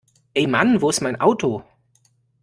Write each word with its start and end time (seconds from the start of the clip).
Ey 0.33 0.47
Mann 0.47 0.81
wo 0.81 0.89
ist 0.89 1.01
mein 1.01 1.21
Auto? 1.21 1.63